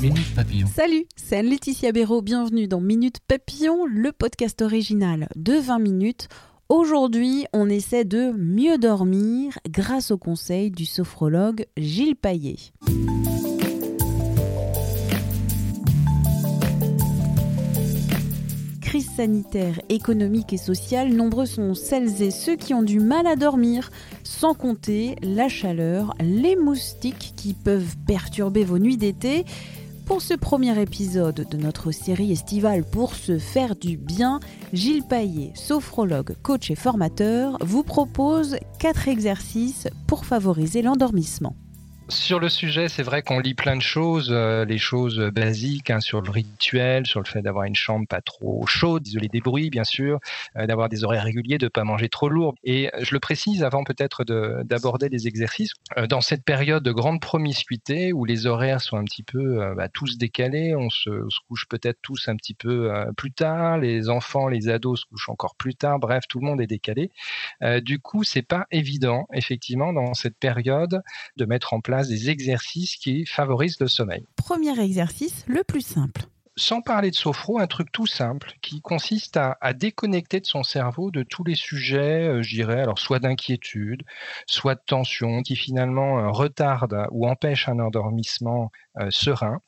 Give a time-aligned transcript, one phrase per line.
[0.00, 0.68] Minute Papillon.
[0.68, 6.28] Salut, c'est Anne-Laetitia Béraud, bienvenue dans Minute Papillon, le podcast original de 20 minutes.
[6.68, 12.56] Aujourd'hui, on essaie de mieux dormir grâce au conseil du sophrologue Gilles Paillet.
[18.80, 23.34] Crise sanitaire, économique et sociale, nombreux sont celles et ceux qui ont du mal à
[23.34, 23.90] dormir,
[24.22, 29.44] sans compter la chaleur, les moustiques qui peuvent perturber vos nuits d'été.
[30.08, 34.40] Pour ce premier épisode de notre série estivale Pour se faire du bien,
[34.72, 41.56] Gilles Paillet, sophrologue, coach et formateur, vous propose quatre exercices pour favoriser l'endormissement.
[42.10, 46.00] Sur le sujet, c'est vrai qu'on lit plein de choses, euh, les choses basiques hein,
[46.00, 49.68] sur le rituel, sur le fait d'avoir une chambre pas trop chaude, d'isoler des bruits,
[49.68, 50.18] bien sûr,
[50.56, 52.54] euh, d'avoir des horaires réguliers, de ne pas manger trop lourd.
[52.64, 55.72] Et je le précise avant peut-être de- d'aborder les exercices.
[55.98, 59.88] euh, dans cette période de grande promiscuité où les horaires sont un petit peu bah,
[59.90, 64.08] tous décalés, on se, on se couche peut-être tous un petit peu plus tard, les
[64.08, 65.98] enfants, les ados se couchent encore plus tard.
[65.98, 67.10] Bref, tout le monde est décalé.
[67.82, 71.02] Du coup, c'est pas évident, effectivement, dans cette période,
[71.36, 74.24] de mettre en place des exercices qui favorisent le sommeil.
[74.36, 76.22] Premier exercice, le plus simple.
[76.60, 80.64] Sans parler de sophro, un truc tout simple qui consiste à, à déconnecter de son
[80.64, 84.02] cerveau de tous les sujets, euh, je dirais, alors soit d'inquiétude,
[84.46, 89.60] soit de tension, qui finalement euh, retardent ou empêchent un endormissement euh, serein.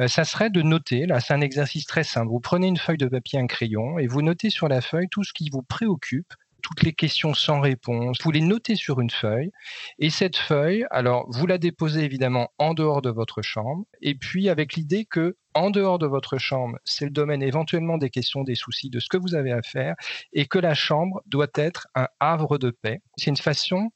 [0.00, 2.98] Euh, ça serait de noter, là c'est un exercice très simple, vous prenez une feuille
[2.98, 6.34] de papier, un crayon, et vous notez sur la feuille tout ce qui vous préoccupe
[6.72, 9.50] toutes les questions sans réponse, vous les notez sur une feuille.
[9.98, 13.84] Et cette feuille, alors vous la déposez évidemment en dehors de votre chambre.
[14.00, 18.08] Et puis avec l'idée que en dehors de votre chambre, c'est le domaine éventuellement des
[18.08, 19.96] questions, des soucis, de ce que vous avez à faire
[20.32, 23.02] et que la chambre doit être un havre de paix.
[23.18, 23.90] C'est une façon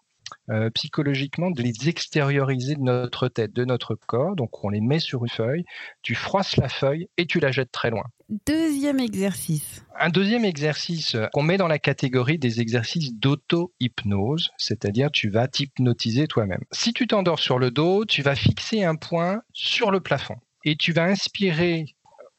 [0.50, 4.37] euh, psychologiquement de les extérioriser de notre tête, de notre corps.
[4.37, 5.64] Donc on les met sur une feuille,
[6.03, 8.04] tu froisses la feuille et tu la jettes très loin.
[8.47, 9.84] Deuxième exercice.
[9.98, 16.26] Un deuxième exercice qu'on met dans la catégorie des exercices d'auto-hypnose, c'est-à-dire tu vas t'hypnotiser
[16.26, 16.62] toi-même.
[16.72, 20.76] Si tu t'endors sur le dos, tu vas fixer un point sur le plafond et
[20.76, 21.95] tu vas inspirer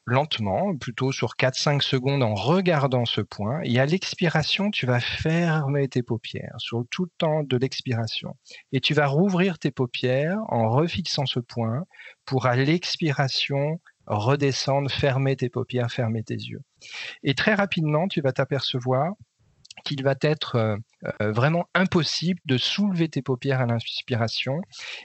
[0.08, 3.60] lentement, plutôt sur 4-5 secondes en regardant ce point.
[3.64, 8.36] Et à l'expiration, tu vas fermer tes paupières sur tout le temps de l'expiration.
[8.72, 11.84] Et tu vas rouvrir tes paupières en refixant ce point
[12.24, 16.62] pour à l'expiration redescendre, fermer tes paupières, fermer tes yeux.
[17.22, 19.12] Et très rapidement, tu vas t'apercevoir
[19.84, 20.76] qu'il va être euh,
[21.22, 24.60] euh, vraiment impossible de soulever tes paupières à l'inspiration.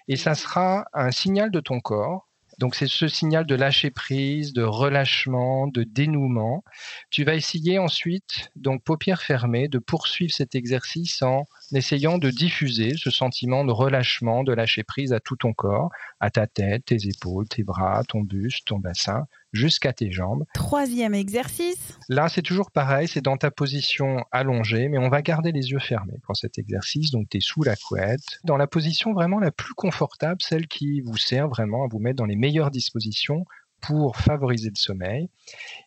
[0.08, 2.28] Et ça sera un signal de ton corps
[2.60, 6.64] donc c'est ce signal de lâcher prise, de relâchement, de dénouement.
[7.10, 12.96] Tu vas essayer ensuite, donc paupières fermées, de poursuivre cet exercice en essayant de diffuser
[12.98, 17.08] ce sentiment de relâchement, de lâcher prise à tout ton corps, à ta tête, tes
[17.08, 20.46] épaules, tes bras, ton buste, ton bassin, jusqu'à tes jambes.
[20.54, 21.98] Troisième exercice.
[22.10, 25.80] Là, c'est toujours pareil, c'est dans ta position allongée, mais on va garder les yeux
[25.80, 27.12] fermés pour cet exercice.
[27.12, 31.02] Donc, tu es sous la couette, dans la position vraiment la plus confortable, celle qui
[31.02, 33.46] vous sert vraiment à vous mettre dans les meilleures dispositions
[33.82, 35.30] pour favoriser le sommeil.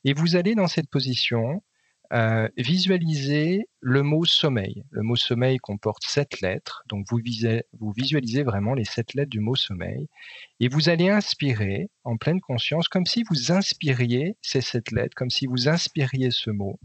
[0.04, 1.62] Et vous allez dans cette position
[2.12, 4.84] euh, visualiser le mot sommeil.
[4.91, 7.21] Le mot sommeil comporte sept lettres, donc vous,
[7.78, 10.09] vous visualisez vraiment les sept lettres du mot sommeil,
[10.61, 15.31] et vous allez inspirer en pleine conscience, comme si vous inspiriez ces sept lettres, comme
[15.31, 16.78] si vous inspiriez ce mot.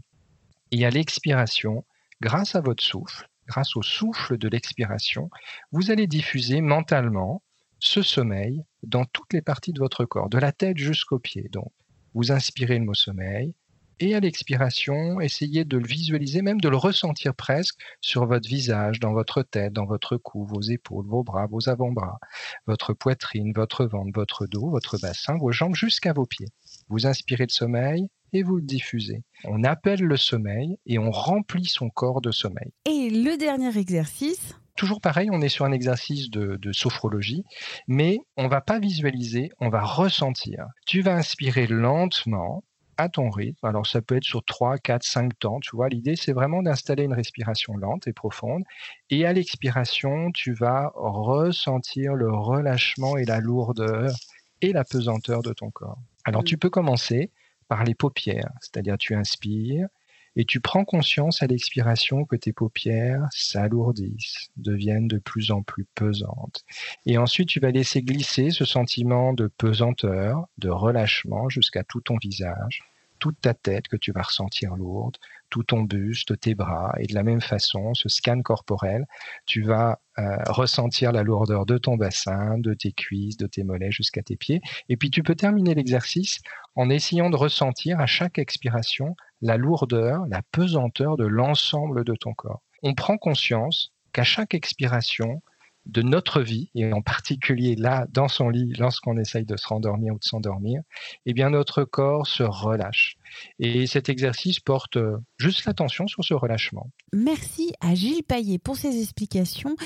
[0.70, 1.84] Et à l'expiration,
[2.20, 5.30] grâce à votre souffle, grâce au souffle de l'expiration,
[5.70, 7.42] vous allez diffuser mentalement
[7.78, 11.48] ce sommeil dans toutes les parties de votre corps, de la tête jusqu'aux pieds.
[11.50, 11.72] Donc,
[12.14, 13.54] vous inspirez le mot sommeil,
[14.02, 18.98] et à l'expiration, essayez de le visualiser, même de le ressentir presque sur votre visage,
[18.98, 22.18] dans votre tête, dans votre cou, vos épaules, vos bras, vos avant-bras,
[22.66, 26.48] votre poitrine, votre ventre, votre dos, votre bassin, vos jambes jusqu'à vos pieds.
[26.88, 29.22] Vous inspirez le sommeil et vous le diffusez.
[29.44, 32.72] On appelle le sommeil et on remplit son corps de sommeil.
[32.86, 34.56] Et le dernier exercice?
[34.76, 37.44] Toujours pareil, on est sur un exercice de, de sophrologie,
[37.86, 40.66] mais on va pas visualiser, on va ressentir.
[40.86, 42.64] Tu vas inspirer lentement,
[43.02, 43.66] à ton rythme.
[43.66, 45.88] Alors ça peut être sur 3, 4, 5 temps, tu vois.
[45.88, 48.64] L'idée, c'est vraiment d'installer une respiration lente et profonde.
[49.10, 54.12] Et à l'expiration, tu vas ressentir le relâchement et la lourdeur
[54.60, 55.98] et la pesanteur de ton corps.
[56.24, 56.58] Alors tu mmh.
[56.58, 57.30] peux commencer
[57.68, 59.88] par les paupières, c'est-à-dire tu inspires
[60.36, 65.84] et tu prends conscience à l'expiration que tes paupières s'alourdissent, deviennent de plus en plus
[65.94, 66.64] pesantes.
[67.06, 72.16] Et ensuite, tu vas laisser glisser ce sentiment de pesanteur, de relâchement jusqu'à tout ton
[72.16, 72.82] visage,
[73.22, 75.16] toute ta tête que tu vas ressentir lourde,
[75.48, 79.06] tout ton buste, tes bras, et de la même façon, ce scan corporel,
[79.46, 83.92] tu vas euh, ressentir la lourdeur de ton bassin, de tes cuisses, de tes mollets
[83.92, 84.60] jusqu'à tes pieds.
[84.88, 86.40] Et puis tu peux terminer l'exercice
[86.74, 92.34] en essayant de ressentir à chaque expiration la lourdeur, la pesanteur de l'ensemble de ton
[92.34, 92.64] corps.
[92.82, 95.42] On prend conscience qu'à chaque expiration
[95.86, 100.14] de notre vie, et en particulier là, dans son lit, lorsqu'on essaye de se rendormir
[100.14, 100.82] ou de s'endormir,
[101.26, 103.16] eh bien notre corps se relâche.
[103.58, 106.90] Et cet exercice porte euh, juste l'attention sur ce relâchement.
[107.12, 109.76] Merci à Gilles Paillet pour ses explications.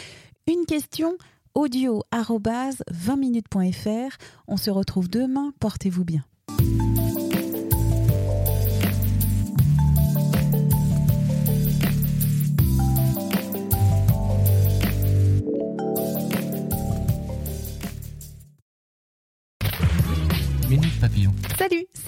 [0.47, 1.17] Une question
[1.55, 4.17] audio 20minutes.fr.
[4.47, 5.53] On se retrouve demain.
[5.59, 6.25] Portez-vous bien.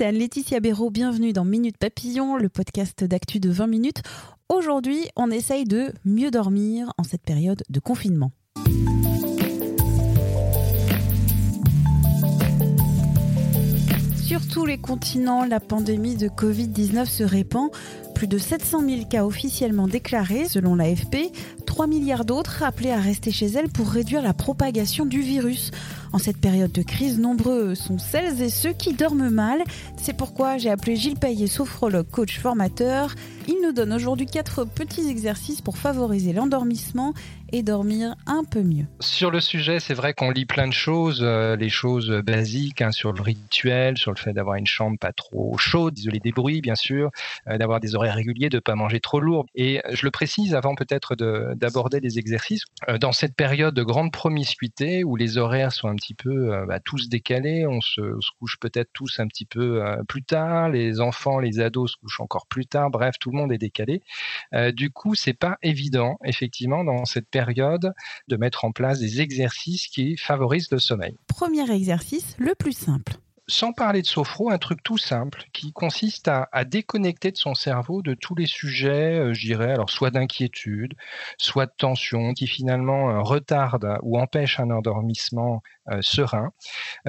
[0.08, 0.88] Anne-Laetitia Béraud.
[0.88, 4.02] Bienvenue dans Minute Papillon, le podcast d'actu de 20 minutes.
[4.48, 8.32] Aujourd'hui, on essaye de mieux dormir en cette période de confinement.
[14.16, 17.70] Sur tous les continents, la pandémie de Covid-19 se répand.
[18.14, 21.30] Plus de 700 000 cas officiellement déclarés selon l'AFP,
[21.66, 25.70] 3 milliards d'autres appelés à rester chez elles pour réduire la propagation du virus.
[26.12, 29.62] En cette période de crise, nombreux sont celles et ceux qui dorment mal.
[29.96, 33.14] C'est pourquoi j'ai appelé Gilles Payet, sophrologue, coach, formateur.
[33.46, 37.14] Il nous donne aujourd'hui quatre petits exercices pour favoriser l'endormissement
[37.52, 38.84] et dormir un peu mieux.
[39.00, 42.92] Sur le sujet, c'est vrai qu'on lit plein de choses, euh, les choses basiques hein,
[42.92, 46.60] sur le rituel, sur le fait d'avoir une chambre pas trop chaude, d'isoler des bruits
[46.60, 47.10] bien sûr,
[47.48, 49.46] euh, d'avoir des horaires réguliers, de ne pas manger trop lourd.
[49.54, 51.14] Et je le précise avant peut-être
[51.54, 55.94] d'aborder des exercices, euh, dans cette période de grande promiscuité où les horaires sont un
[55.98, 60.22] petit peu bah, tous décalés, on se, se couche peut-être tous un petit peu plus
[60.22, 63.58] tard, les enfants, les ados se couchent encore plus tard, bref, tout le monde est
[63.58, 64.02] décalé.
[64.72, 67.92] du coup, c'est pas évident effectivement dans cette période
[68.28, 71.16] de mettre en place des exercices qui favorisent le sommeil.
[71.26, 73.18] Premier exercice, le plus simple
[73.48, 78.02] sans parler de sophro, un truc tout simple qui consiste à, déconnecter de son cerveau
[78.02, 80.94] de tous les sujets, euh, je dirais, alors soit d'inquiétude,
[81.38, 86.52] soit de tension, qui finalement euh, retardent ou empêchent un endormissement euh, serein.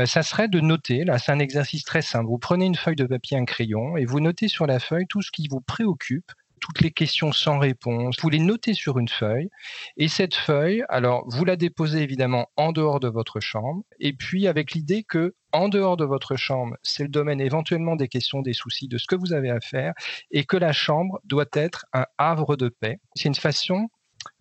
[0.05, 3.05] ça serait de noter, là c'est un exercice très simple, vous prenez une feuille de
[3.05, 6.81] papier, un crayon, et vous notez sur la feuille tout ce qui vous préoccupe toutes
[6.81, 8.15] les questions sans réponse.
[8.21, 9.49] Vous les notez sur une feuille.
[9.97, 13.83] Et cette feuille, alors, vous la déposez évidemment en dehors de votre chambre.
[13.99, 18.07] Et puis, avec l'idée que, en dehors de votre chambre, c'est le domaine éventuellement des
[18.07, 19.93] questions, des soucis, de ce que vous avez à faire,
[20.31, 22.99] et que la chambre doit être un havre de paix.
[23.15, 23.89] C'est une façon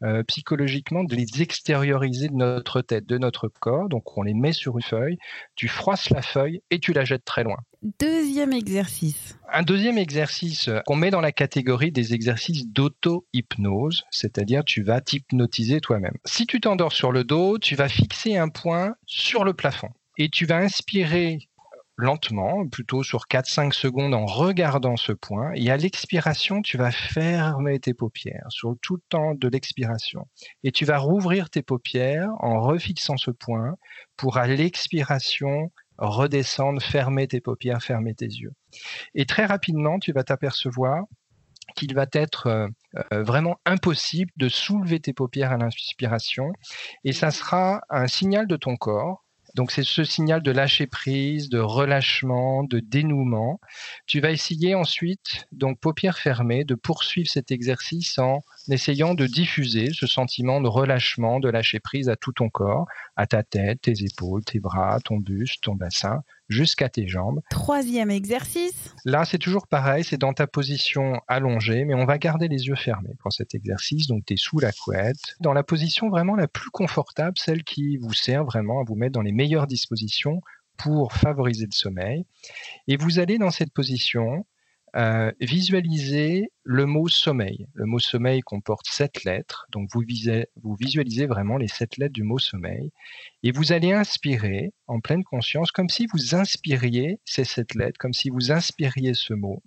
[0.03, 3.89] euh, psychologiquement de les extérioriser de notre tête, de notre corps.
[3.89, 5.19] Donc on les met sur une feuille,
[5.57, 7.59] tu froisses la feuille et tu la jettes très loin.
[8.01, 9.39] Deuxième exercice.
[9.53, 15.81] Un deuxième exercice qu'on met dans la catégorie des exercices d'auto-hypnose, c'est-à-dire tu vas t'hypnotiser
[15.81, 16.15] toi-même.
[16.25, 20.29] Si tu t'endors sur le dos, tu vas fixer un point sur le plafond et
[20.29, 21.39] tu vas inspirer
[21.99, 25.51] lentement, plutôt sur 4-5 secondes en regardant ce point.
[25.55, 30.27] Et à l'expiration, tu vas fermer tes paupières sur tout le temps de l'expiration.
[30.63, 33.75] Et tu vas rouvrir tes paupières en refixant ce point
[34.17, 38.53] pour à l'expiration redescendre, fermer tes paupières, fermer tes yeux.
[39.15, 41.03] Et très rapidement, tu vas t'apercevoir
[41.75, 42.69] qu'il va être euh,
[43.13, 46.53] euh, vraiment impossible de soulever tes paupières à l'inspiration
[47.05, 49.25] et ça sera un signal de ton corps
[49.59, 53.59] donc c'est ce signal de lâcher prise, de relâchement, de dénouement.
[54.07, 59.89] Tu vas essayer ensuite, donc paupières fermées, de poursuivre cet exercice en essayant de diffuser
[59.93, 62.87] ce sentiment de relâchement, de lâcher prise à tout ton corps,
[63.17, 67.41] à ta tête, tes épaules, tes bras, ton buste, ton bassin, jusqu'à tes jambes.
[67.51, 68.95] Troisième exercice.
[69.05, 72.77] Là, c'est toujours pareil, c'est dans ta position allongée, mais on va garder les yeux
[72.77, 74.07] fermés pour cet exercice.
[74.07, 77.97] Donc, tu es sous la couette, dans la position vraiment la plus confortable, celle qui
[77.99, 80.41] vous sert vraiment à vous mettre dans les meilleures dispositions
[80.77, 82.25] pour favoriser le sommeil.
[82.87, 84.47] Et vous allez dans cette position
[84.97, 87.67] euh, visualisez le mot sommeil.
[87.75, 90.03] Le mot sommeil comporte sept lettres, donc vous,
[90.63, 92.91] vous visualisez vraiment les sept lettres du mot sommeil,
[93.43, 98.13] et vous allez inspirer en pleine conscience, comme si vous inspiriez ces sept lettres, comme
[98.13, 99.63] si vous inspiriez ce mot.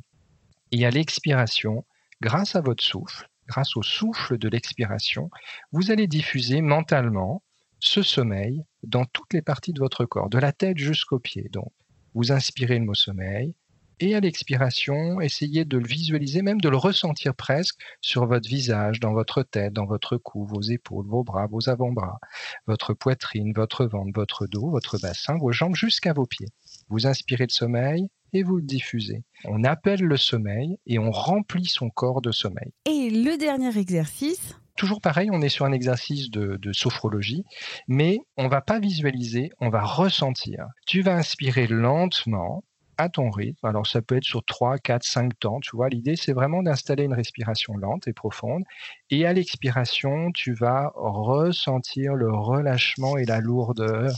[0.71, 1.85] Et à l'expiration,
[2.21, 5.29] grâce à votre souffle, grâce au souffle de l'expiration,
[5.71, 7.43] vous allez diffuser mentalement
[7.79, 11.49] ce sommeil dans toutes les parties de votre corps, de la tête jusqu'aux pieds.
[11.51, 11.71] Donc,
[12.13, 13.55] vous inspirez le mot sommeil,
[14.01, 18.99] et à l'expiration, essayez de le visualiser, même de le ressentir presque sur votre visage,
[18.99, 22.19] dans votre tête, dans votre cou, vos épaules, vos bras, vos avant-bras,
[22.65, 26.49] votre poitrine, votre ventre, votre dos, votre bassin, vos jambes jusqu'à vos pieds.
[26.89, 29.23] Vous inspirez le sommeil et vous le diffusez.
[29.45, 32.73] On appelle le sommeil et on remplit son corps de sommeil.
[32.85, 37.43] Et le dernier exercice Toujours pareil, on est sur un exercice de, de sophrologie,
[37.87, 40.65] mais on va pas visualiser, on va ressentir.
[40.87, 42.63] Tu vas inspirer lentement,
[43.01, 43.65] à ton rythme.
[43.65, 45.89] Alors ça peut être sur 3, 4, 5 temps, tu vois.
[45.89, 48.63] L'idée, c'est vraiment d'installer une respiration lente et profonde.
[49.09, 54.11] Et à l'expiration, tu vas ressentir le relâchement et la lourdeur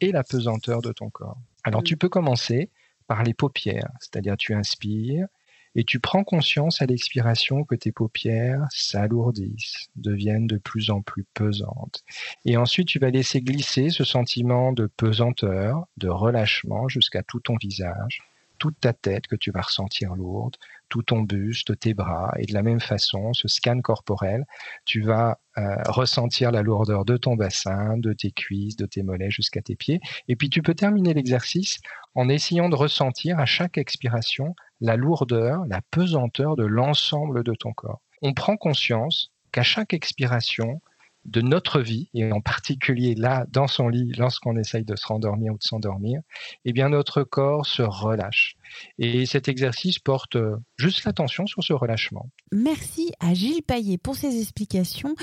[0.00, 1.38] et la pesanteur de ton corps.
[1.64, 1.98] Alors tu mmh.
[1.98, 2.70] peux commencer
[3.06, 5.26] par les paupières, c'est-à-dire tu inspires
[5.74, 11.24] et tu prends conscience à l'expiration que tes paupières s'alourdissent, deviennent de plus en plus
[11.34, 12.02] pesantes.
[12.44, 17.56] Et ensuite, tu vas laisser glisser ce sentiment de pesanteur, de relâchement jusqu'à tout ton
[17.56, 18.20] visage
[18.60, 20.56] toute ta tête que tu vas ressentir lourde,
[20.88, 24.44] tout ton buste, tes bras, et de la même façon, ce scan corporel,
[24.84, 29.30] tu vas euh, ressentir la lourdeur de ton bassin, de tes cuisses, de tes mollets
[29.30, 30.00] jusqu'à tes pieds.
[30.28, 31.78] Et puis tu peux terminer l'exercice
[32.14, 37.72] en essayant de ressentir à chaque expiration la lourdeur, la pesanteur de l'ensemble de ton
[37.72, 38.02] corps.
[38.20, 40.80] On prend conscience qu'à chaque expiration,
[41.30, 45.52] de notre vie, et en particulier là, dans son lit, lorsqu'on essaye de se rendormir
[45.52, 46.20] ou de s'endormir,
[46.64, 48.56] eh bien notre corps se relâche.
[48.98, 52.28] Et cet exercice porte euh, juste l'attention sur ce relâchement.
[52.52, 55.14] Merci à Gilles Paillet pour ses explications.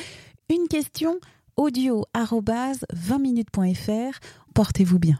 [0.49, 1.19] Une question
[1.57, 4.19] audio 20 minutes.fr.
[4.53, 5.19] Portez-vous bien.